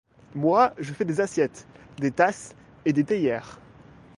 [0.33, 1.67] Moi, je fais des assiettes,
[1.97, 2.55] des tasses
[2.85, 3.59] et des théières.